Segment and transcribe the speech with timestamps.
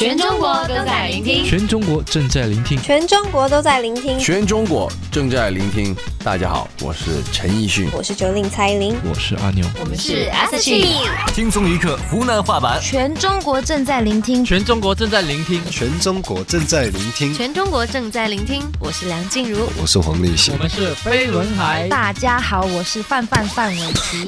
[0.00, 5.94] 全中国都在聆听，全中国正在聆听，全中国都在聆听，全中国正在聆听。
[6.24, 11.34] 大家好，我是陈奕迅，我是九令蔡依林，我是阿牛，我们是 S H。
[11.34, 18.62] 轻松一刻湖南话版，全中国正在聆听，全中国正在聆听，全中国正在聆听，全中国正在聆听。
[18.78, 21.86] 我是梁静茹，我是黄立行，我们是飞轮海。
[21.88, 24.26] 大家好，我是范范范玮琪。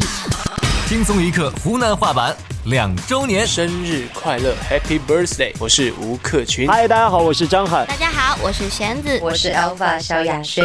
[0.86, 2.36] 轻松一刻湖南话版
[2.66, 5.52] 两周年生日快乐，Happy Birthday！
[5.58, 6.68] 我是吴克群。
[6.68, 7.84] 嗨，大家好，我是张翰。
[7.88, 10.64] 大家好，我是弦子，我是 Alpha 萧亚轩。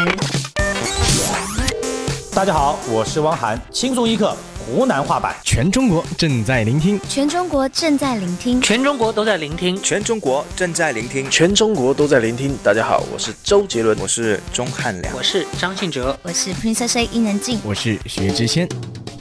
[2.35, 3.59] 大家好，我是汪涵。
[3.71, 12.55] 轻松一刻湖南话版，全中国正在聆听，全中国正在聆听，全中国都在聆听，全中国正在聆听，全中国都在聆听。
[12.63, 18.69] 大家好，我是周杰伦，我是钟汉良，我是张信哲，我是 Princess A 伊能静，我是薛之谦。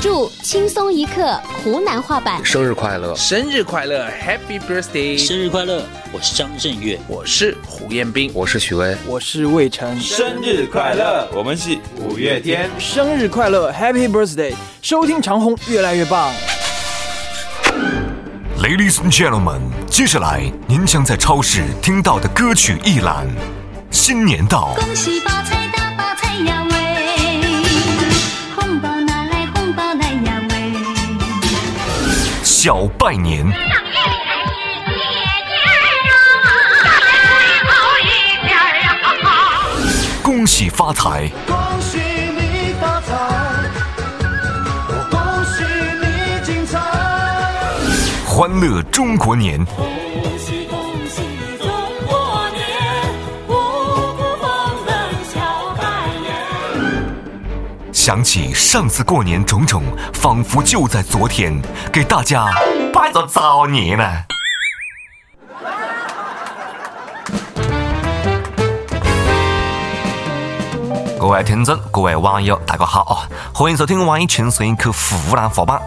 [0.08, 5.18] 祝轻松一刻湖南话版生日快乐，生日快乐，Happy Birthday！
[5.18, 5.82] 生日快乐！
[6.12, 10.00] 我是张震岳，我是胡彦斌，我是许巍，我是魏晨。
[10.00, 11.28] 生日快乐！
[11.34, 14.54] 我们是五月天，生日快乐，Happy Birthday！
[14.80, 16.32] 收听长虹越来越棒。
[18.60, 19.58] Ladies and gentlemen，
[19.90, 23.26] 接下来您将在超市听到的歌曲一览。
[23.90, 25.55] 新年到，恭喜发财，
[32.66, 33.46] 小拜年，
[40.20, 43.14] 恭喜发财，恭喜你发财，
[44.88, 45.62] 我恭喜
[46.02, 46.80] 你精彩。
[48.26, 49.64] 欢乐中国年，
[58.06, 61.60] 想起上次过年种种，仿佛就在昨天，
[61.92, 62.46] 给大家
[62.94, 64.04] 拜个早年呢、
[71.18, 73.26] 各位听众、各位网友，大家好啊！
[73.52, 75.82] 欢迎收听网易轻松一刻湖南话版，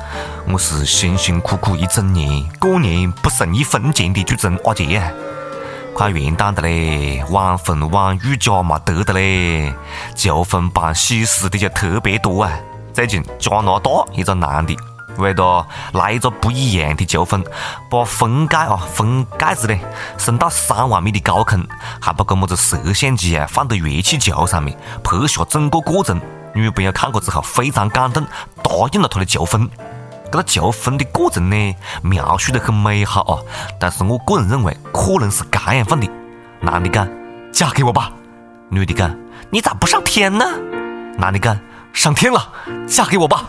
[0.52, 5.02] 我是辛辛苦苦一整年，过年不剩一分钱的主持人阿杰！
[6.00, 9.74] 快元旦的嘞，晚婚晚育家嘛得的嘞，
[10.16, 12.58] 求婚办喜事的就特别多啊！
[12.94, 14.74] 最近加拿大一个男的
[15.18, 17.44] 为了来一个不一样的求婚，
[17.92, 19.78] 把婚戒啊婚戒指嘞
[20.18, 21.68] 升到三万米的高空，
[22.00, 26.22] 还把个么子摄像机啊放到热气球上面拍下整个过程。
[26.54, 28.26] 女朋友看过之后非常感动，
[28.64, 29.70] 答应了他的求婚。
[30.32, 33.42] 这个求婚的过程呢，描述得很美好啊，
[33.80, 36.08] 但是我个人认为可能是这样放的：
[36.62, 37.08] 男的讲
[37.52, 38.12] “嫁给我吧”，
[38.70, 39.16] 女的讲
[39.50, 40.46] “你咋不上天呢？”
[41.18, 41.60] 男的讲
[41.94, 42.48] “上天了，
[42.88, 43.46] 嫁给我吧”。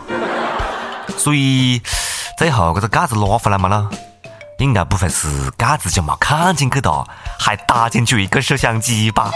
[1.17, 1.81] 所以
[2.37, 3.87] 最后这个戒指拿回来没了，
[4.57, 5.27] 应该不会是
[5.57, 7.05] 戒指就没看进去哒，
[7.39, 9.29] 还搭进去一个摄像机吧？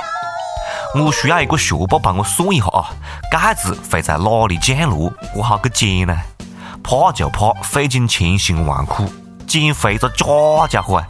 [0.95, 2.89] 我需要一个学霸帮我算一下啊，
[3.31, 6.17] 戒指会在哪里降落，我好去捡呢？
[6.85, 9.11] 怕就怕费尽千辛万苦
[9.47, 11.07] 捡回个假家伙啊！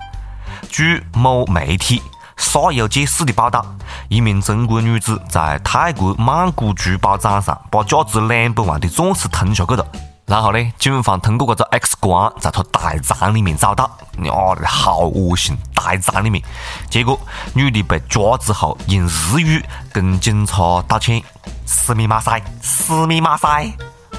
[0.69, 2.02] 据某媒体
[2.41, 3.66] 《煞有介事》的报道，
[4.08, 9.86] 一名中国女子在泰国曼谷珠宝展上把价值两百万的钻石吞下去了。
[10.25, 13.84] 然后呢，警方通过这个 X 光在她大肠里面找到，
[14.24, 14.34] 呀，
[14.66, 15.57] 好恶心！
[15.74, 16.42] 大肠里面，
[16.90, 17.19] 结果
[17.53, 19.62] 女的被抓之后，用日语
[19.92, 21.22] 跟警察道歉
[21.68, 23.69] ：“死密马赛，死密马赛！”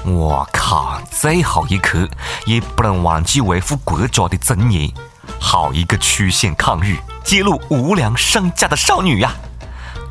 [0.07, 1.01] 我靠！
[1.11, 2.07] 最后一刻
[2.45, 4.91] 也不能忘记维护国家的尊严。
[5.39, 9.35] 好一个曲线抗日、揭露无良商家的少女呀、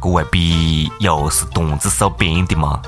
[0.01, 2.81] 各位笔又是段子手编的吗？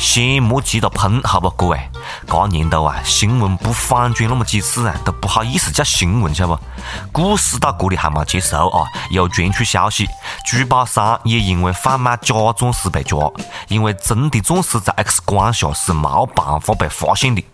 [0.00, 1.78] 先莫急着喷，好不，各位？
[2.26, 6.62] 这年头啊，新闻不反转那么几次啊，都不好意思叫新闻，晓得不？
[7.12, 10.08] 故事到这里还没结束啊，又传出消息，
[10.46, 13.30] 珠宝商也因为贩卖假钻石被抓，
[13.68, 17.44] 因为真的钻石在 X 光下是没办法被发现的。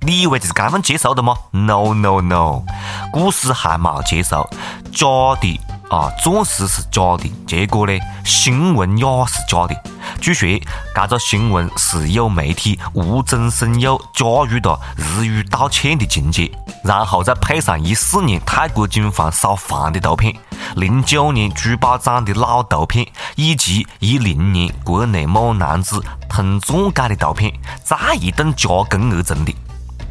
[0.00, 2.62] 你以为就是刚刚结束的吗？No No No，
[3.10, 4.46] 故事还没结束，
[4.92, 5.06] 假
[5.40, 9.74] 的啊，钻石是假的，结果呢，新闻也是假的。
[10.20, 10.60] 据说，
[10.94, 16.50] 这个新闻是有媒体无中生有加入了日语道歉的情节，
[16.82, 20.34] 然后再配上一四年泰国警方扫黄的图片，
[20.76, 27.52] 零九年珠宝展的老图片，以及一零年国内某男子吞钻戒的图片，
[27.84, 29.54] 再一顿加工而成的。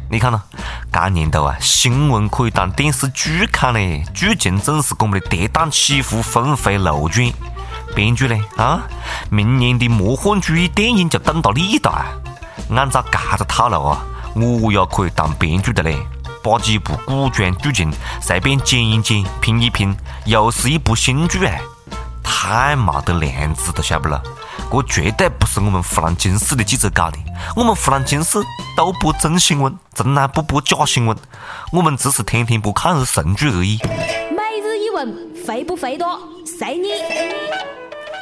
[0.08, 0.40] 你看呐，
[0.92, 7.30] 这年头啊，新闻可以当电视剧看嘞，剧情总是这么的跌宕起伏、峰回路转。
[7.94, 8.82] 编剧嘞啊，
[9.30, 12.04] 明年的魔幻主义电影就等到你了！
[12.70, 14.04] 按照这个套路啊，
[14.34, 15.96] 我也可以当编剧的嘞。
[16.42, 19.96] 把几部古装剧情随便剪一剪、拼一拼，
[20.26, 21.60] 又是一部新剧哎，
[22.22, 24.22] 太没得良知了，晓不咯？
[24.70, 27.18] 这绝对不是我们湖南经视的记者搞的，
[27.56, 28.38] 我们湖南经视
[28.76, 31.16] 都播真新闻，从来不播假新闻，
[31.72, 33.80] 我们只是天天播抗日神剧而已。
[35.46, 36.18] 肥不肥多？
[36.44, 36.88] 随你。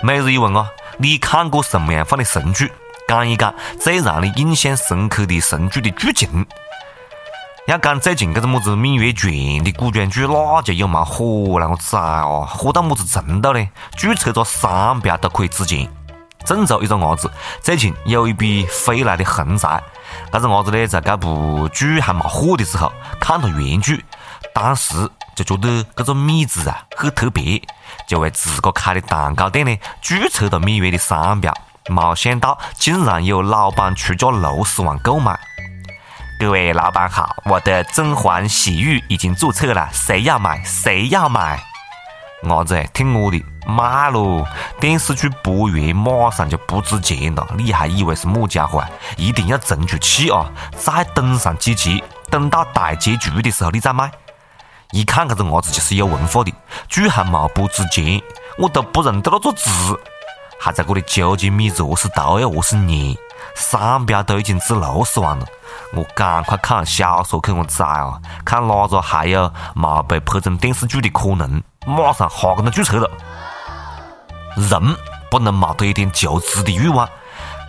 [0.03, 0.69] 每日一问啊，
[0.99, 2.71] 你看过什么样放的神剧？
[3.09, 6.45] 讲一讲最让你印象深刻的神剧的剧情。
[7.67, 9.33] 要讲最近这个么子《芈月传》
[9.63, 13.67] 的古装剧，那就有蛮火了，我崽哦，火到么子程度呢？
[13.97, 15.89] 注册个商标都可以值钱。
[16.45, 17.31] 郑州一个伢子
[17.63, 19.83] 最近有一笔飞来的横财，
[20.31, 24.05] 这个伢子呢，在这部剧还没火的时候看了原剧，
[24.53, 27.61] 当时就觉得这个米字啊很特别，
[28.07, 31.53] 就为自个开的蛋糕店呢注册了芈月的商标。
[31.89, 35.39] 没想到竟然有老板出价六十万购买。
[36.39, 41.63] 各位老板好，我的甄嬛洗浴已经注册了，谁要买谁要买。
[42.43, 44.47] 伢子，听我的，买咯！
[44.79, 48.91] 电视剧播完马上就不值钱了，你还以为是么家伙啊？
[49.17, 54.11] 一定要沉住气啊，再等上几集，等到大结局的时候你再买。
[54.95, 56.53] 一看这个伢子就是有文化的，
[56.89, 58.23] 剧还没播之前，
[58.57, 59.69] 我都不认得那个字，
[60.57, 63.13] 还在这里纠结米字何是读又何是念，
[63.57, 65.45] 商标都已经值六十万了，
[65.95, 71.61] 我赶快看小说去，我崽啊，看哪个还有没被拍成电视剧的可能。
[71.85, 73.11] 马上哈跟他注册了。
[74.55, 74.97] 人
[75.29, 77.09] 不能没得一点求知的欲望，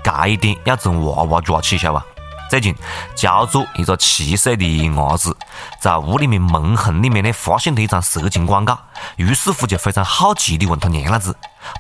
[0.04, 2.06] 这一点要从娃娃抓起，晓得吧？
[2.48, 2.76] 最近，
[3.16, 4.64] 焦作一个七岁的
[4.94, 5.36] 伢子
[5.80, 8.78] 在屋里面门缝里面呢，发现了一张色情广告，
[9.16, 11.36] 于是乎就非常好奇的问他娘老子：“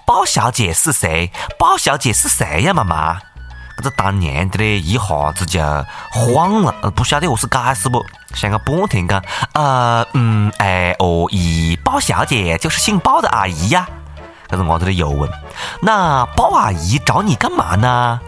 [0.06, 1.31] 包小姐是谁？
[1.59, 3.19] 包小姐是谁呀，妈妈？”
[3.77, 5.59] 这个当娘的呢，一下子就
[6.09, 8.03] 慌了，不晓得何是解释不，
[8.33, 9.21] 想了半天讲，
[9.53, 13.88] 呃，嗯，哎，哦，咦，包小姐就是姓包的阿姨呀。
[14.47, 15.29] 这个伢子呢又问，
[15.81, 18.19] 那包阿姨找你干嘛呢？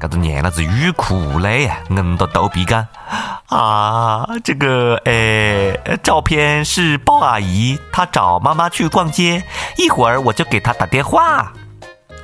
[0.00, 2.86] 这个娘老子欲哭无泪啊，硬着头皮讲，
[3.48, 9.42] 啊，这个，哎，照片是包阿姨，她找妈妈去逛街，
[9.76, 11.52] 一会儿我就给她打电话。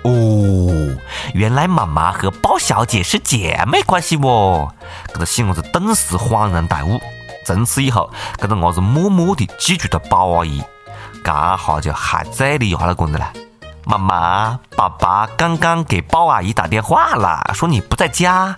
[0.02, 0.96] 哦，
[1.34, 4.72] 原来妈妈和包小姐是姐妹关系哦！
[5.12, 7.00] 这个细伢子顿时恍然大悟。
[7.44, 10.62] 从此以后，这个伢子默默地记住了包阿姨，
[11.24, 13.32] 这下就还在里压了滚的了。
[13.86, 18.56] 妈妈，爸爸刚刚给包阿姨打电话了，说你不在家。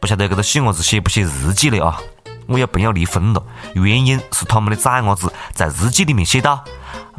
[0.00, 1.98] 不晓得这个细伢子写不写日记了啊？
[2.46, 3.42] 我有朋友离婚了，
[3.74, 6.62] 原因是他们的崽伢子在日记里面写道。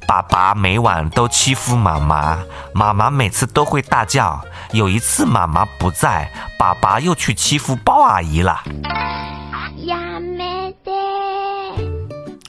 [0.08, 2.40] 爸爸每晚都欺负妈妈，
[2.74, 4.42] 妈妈每次都会大叫。
[4.72, 8.62] 有一次妈妈不在，爸爸又去欺负包阿姨了。
[9.86, 10.92] 呀没得！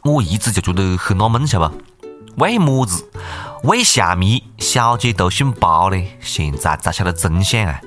[0.02, 1.74] 我一直就觉得很纳闷，晓得吧？
[2.36, 3.08] 为么子
[3.64, 5.96] 为虾米小姐都姓包呢？
[6.20, 7.80] 现在才晓得真相啊！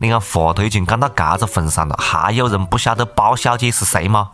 [0.00, 4.32] 你看话都已经讲到这个份上了，还有人不晓得包小姐是谁吗？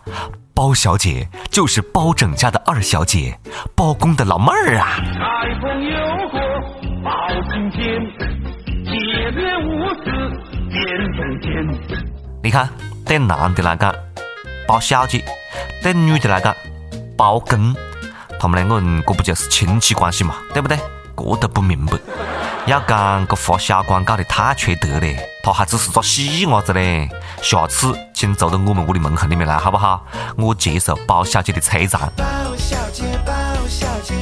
[0.55, 3.39] 包小姐就是包拯家的二小姐，
[3.77, 4.97] 包公的老妹儿啊。
[4.97, 5.91] 开封有
[6.33, 6.39] 个
[7.05, 7.11] 包
[7.53, 8.01] 青天，
[8.87, 10.11] 铁面无私。
[12.43, 12.67] 你看，
[13.05, 13.95] 对男的来讲，
[14.67, 15.21] 包小姐；
[15.83, 16.57] 对女的来讲，
[17.15, 17.77] 包公。
[18.39, 20.37] 他们两个人，这不就是亲戚关系嘛？
[20.53, 20.79] 对不对？
[21.17, 21.99] 这都不明白。
[22.67, 25.07] 要讲这发小广告的太缺德了，
[25.43, 27.09] 他还只是个细伢子嘞。
[27.43, 30.05] 下次请走到我们屋里门口里面来，好不好？
[30.37, 32.13] 我接受包小姐的摧残。
[32.17, 32.25] 包
[32.57, 33.33] 小姐，包
[33.67, 34.15] 小姐，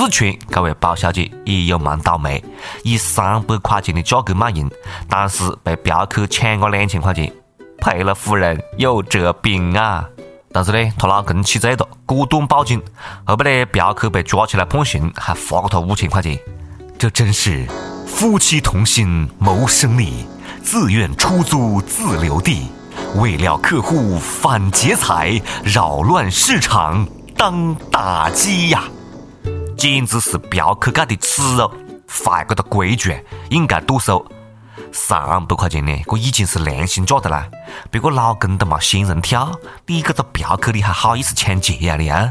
[0.00, 2.42] 四川这位包小姐也有蛮倒霉，
[2.84, 4.66] 以三百块钱的价格卖淫，
[5.10, 7.30] 但是被嫖客抢个两千块钱。
[7.76, 10.08] 赔了夫人又折兵啊！
[10.52, 12.82] 但是呢，她老公气醉了，果断报警。
[13.26, 16.38] 后边呢，嫖客被抓起来判刑，还罚了他五千块钱。
[16.98, 17.66] 这真是
[18.06, 20.24] 夫妻同心谋生利，
[20.62, 22.70] 自愿出租自留地，
[23.16, 28.84] 为了客户反劫财，扰乱市场当打击呀！
[29.80, 31.72] 简直是嫖客界的耻辱，
[32.06, 33.18] 犯这个规矩
[33.48, 34.22] 应该剁手。
[34.92, 37.48] 三百块钱呢，这已经是良心价的啦！
[37.90, 39.50] 别个老公都没仙人跳，
[39.86, 42.30] 你这个嫖客你还好意思抢劫呀你啊？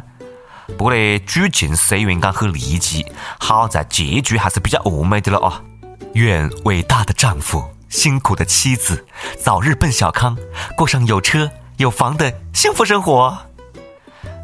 [0.77, 3.03] 不过呢，剧情虽然讲很离奇，
[3.39, 5.59] 好在结局还是比较完美的了啊！
[6.13, 9.03] 愿伟大的丈夫、辛苦的妻子
[9.43, 10.37] 早日奔小康，
[10.77, 13.35] 过上有车有房的幸福生活。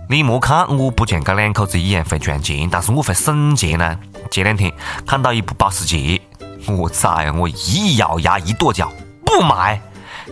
[0.08, 3.78] 你莫看我不像这两口子一样会赚钱，但是我会省钱。
[3.80, 3.98] 呢。
[4.30, 4.72] 前两天
[5.06, 6.22] 看到一部保时捷，
[6.68, 8.92] 我崽，我一咬牙一跺脚，
[9.26, 9.82] 不买，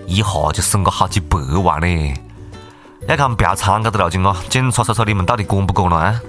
[0.06, 2.14] 一下就省个好几百万嘞。
[3.08, 6.22] 要看嫖娼这个路径哦，警察叔叔你们到底管不管了啊？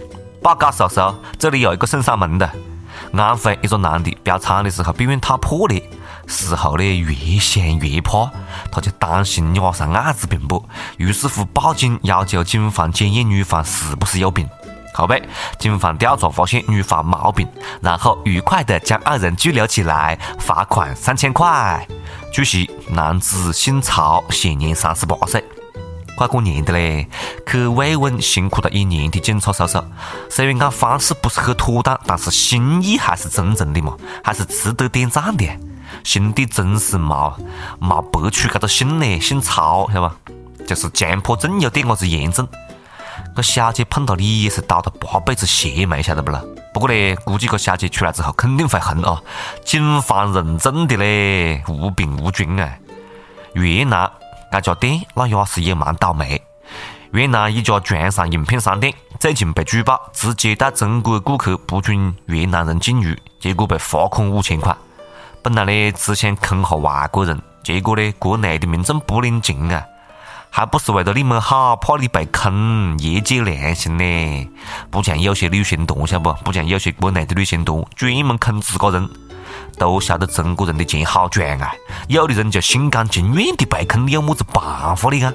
[0.43, 2.51] 报告叔叔，这里有一个送上门的。
[3.13, 5.83] 安徽一个男的嫖娼的时候避孕套破裂，
[6.27, 8.31] 事后呢越想越怕，
[8.71, 10.65] 他就担心染上艾滋病不，
[10.97, 14.49] 于是乎报警要求警方检验女方是不是有病。
[14.97, 15.21] 后背
[15.59, 17.49] 警方调查发现女方毛病，
[17.81, 21.85] 然后愉快的将二人拘留起来，罚款三千块。
[22.33, 25.45] 据悉，男子姓曹，现年三十八岁。
[26.17, 27.09] 快过年的嘞，
[27.45, 29.83] 去慰问辛苦了一年的警察叔叔。
[30.31, 35.45] 虽然讲方式不是很妥当，但是心意还是真诚的嘛，还是值得点赞的。
[36.03, 37.33] 兄弟真是冇
[37.81, 40.17] 冇白取这个姓呢，姓曹，晓得吧？
[40.67, 42.49] 就是强迫症有点么子严重。
[43.37, 46.43] 这小姐碰到你也是倒了八辈子血霉，晓得不啦？
[46.73, 49.21] 不过呢，估计这小姐出来之后肯定会红啊！
[49.65, 52.77] 警方认证的嘞，无病无菌啊。
[53.55, 54.11] 越南。
[54.53, 56.41] 这家店那也是也蛮倒霉。
[57.11, 64.73] 越南一家床上用品商店最近被举报直接带中国顾客，不准越南人进入，结果被罚款五千块。
[65.45, 69.85] 本来呢只想坑下外国人，结果呢国内的民众不领情啊！
[70.49, 74.51] 还不是为了你们好，怕你被坑，业界良心呢？
[74.91, 76.33] 不像有些旅行团，晓不？
[76.43, 79.07] 不像有些国内的旅行团专门坑自个人。
[79.77, 81.75] 都晓得中国人的钱好赚啊！
[82.09, 85.31] 有的人就心甘情愿的被坑，你有么子办法的啊？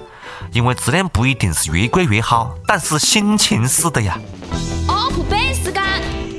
[0.53, 4.17] 因为质量不一定是越贵越好，但是心情是的呀。
[4.87, 5.83] UP 杯时间，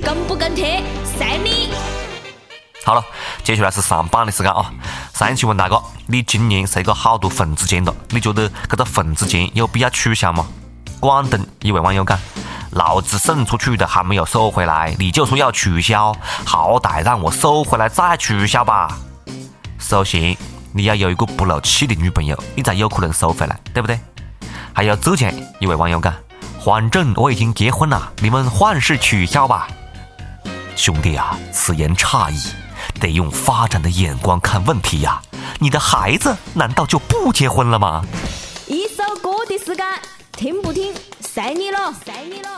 [0.03, 1.71] 跟不跟贴，随你。
[2.83, 3.05] 好了，
[3.51, 4.73] 接下来是上榜的时间啊！
[5.13, 5.77] 上一期问大家，
[6.07, 7.93] 你今年收过好多份子钱了？
[8.11, 10.47] 你觉得这个份子钱有必要取消吗？
[11.01, 12.17] 广东一位网友讲。
[12.71, 16.15] 老子送出去的还没有收回来，你就说要取消，
[16.45, 18.97] 好歹让我收回来再取消吧。
[19.81, 20.37] 首先，
[20.73, 23.99] 你要有一个不漏气的女朋友，你才有可能收回来，对不对？
[24.73, 25.29] 还有浙江
[25.59, 26.15] 一位网友讲，
[26.65, 29.67] 反正我已经结婚了，你们换式取消吧。
[30.77, 32.39] 兄弟啊，此言差矣，
[33.01, 35.21] 得用发展的眼光看问题呀。
[35.59, 38.05] 你的孩子难道就不结婚了吗？
[38.69, 39.85] 一首歌的时间，
[40.33, 40.95] 听不听？
[41.21, 42.49] 随你了，随你了。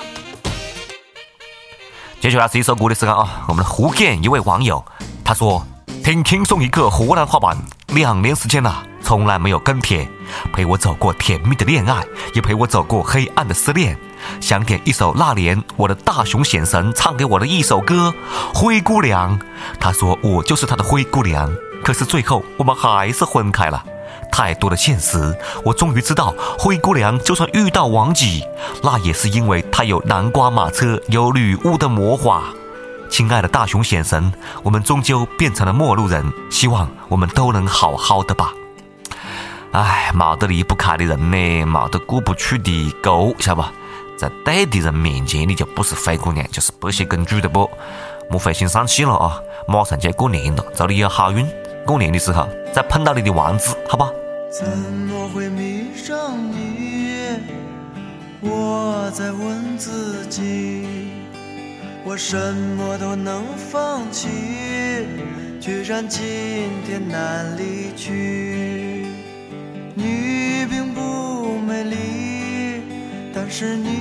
[2.21, 3.45] 接下来是一首歌的时间啊！
[3.49, 4.85] 我们的胡建一位网友
[5.25, 5.67] 他说
[6.05, 7.57] ：“听轻松一刻湖南话版，
[7.89, 10.09] 两年时间了，从来没有跟帖，
[10.53, 13.97] 陪我走过甜蜜的恋爱，也陪我走过黑暗的失恋。
[14.41, 18.15] 想点一首那年我的大熊显神唱给我的一首歌
[18.55, 19.39] 《灰姑娘》。
[19.81, 23.83] 他说我就是他的灰姑娘，可是最后我们还是分开了。”
[24.31, 28.25] 太多的现实，我终于知道，灰姑娘就算遇到王子，
[28.83, 32.45] 那也是因为她有南瓜马车，有女巫的魔法。
[33.11, 38.55] 亲爱的大熊先生，我们终究变成了陌路人，希望我们都能好好的吧。
[39.73, 43.69] 唉，冇得离不开的人呢，冇得过不去的沟，晓得不？
[44.19, 47.71] 在对的人面前，你就不是灰姑娘，就是白雪公主的不？
[48.31, 49.41] 莫灰心丧气了啊！
[49.67, 51.47] 马上就要过年了，祝你有好运。
[51.87, 54.11] 过年的时候再碰到你的王子，好吧？
[54.51, 57.39] 怎么会迷上你？
[58.43, 60.87] 我在问自己，
[62.05, 62.37] 我什
[62.77, 64.29] 么都能放弃，
[65.61, 66.23] 居然今
[66.87, 68.52] 天难离去。
[73.53, 73.92] 是你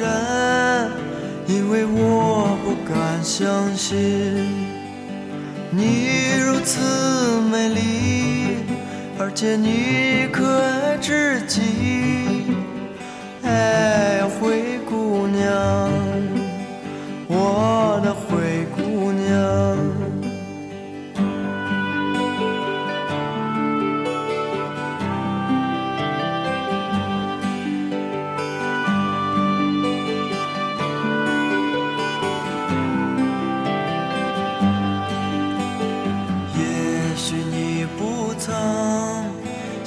[0.00, 0.08] 真，
[1.46, 4.48] 因为我不敢相信
[5.70, 6.08] 你
[6.40, 6.80] 如此
[7.52, 8.56] 美丽，
[9.18, 11.60] 而且你可爱至极。
[13.44, 15.50] 哎，灰姑娘，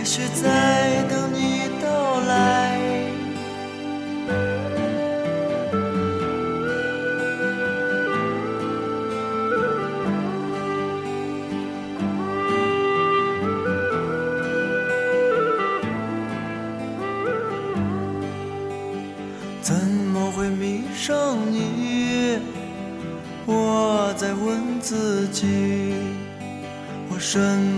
[0.00, 2.80] 也许在等你到来。
[19.60, 22.38] 怎么会迷上你？
[23.44, 25.92] 我在问自己，
[27.10, 27.69] 我身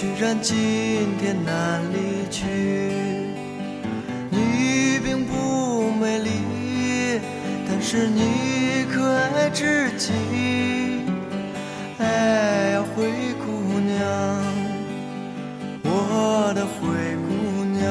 [0.00, 0.56] 居然今
[1.18, 2.46] 天难离去。
[4.30, 7.20] 你并不美丽，
[7.68, 10.12] 但是你可爱至极。
[11.98, 13.10] 哎呀，灰
[13.44, 14.00] 姑娘，
[15.84, 16.88] 我的灰
[17.28, 17.84] 姑娘。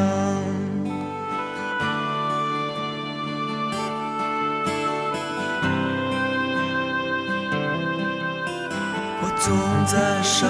[9.21, 9.53] 我总
[9.85, 10.49] 在伤，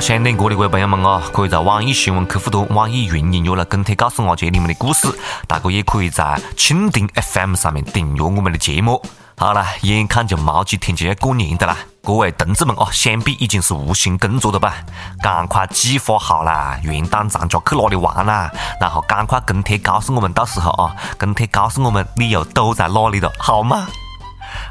[0.00, 5.06] 想点歌的各位朋友们啊，可以在网易新闻客户端、网易云音乐来跟帖告诉阿杰你们的故事。
[5.46, 9.02] 大哥也可以在蜻蜓 FM 上面订阅我们的节目。
[9.36, 14.74] 好了，眼看就冇几天就要过年的啦，各位同志们哦，想必已经是无心工作的吧？
[15.22, 18.50] 赶快计划好啦，元旦长假去哪里玩啦？
[18.80, 23.86] 然后赶快跟帖告诉我们，到时候啊，跟帖告诉我们你又都在哪里了，好吗？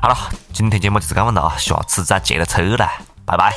[0.01, 0.17] 好了，
[0.53, 2.91] 今天节目就是这样了啊，下次再接着扯啦，
[3.25, 3.53] 拜拜。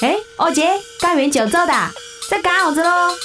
[0.00, 0.68] 哎，二姐，
[1.00, 1.72] 干完酒走的，
[2.28, 3.16] 在干啥子喽？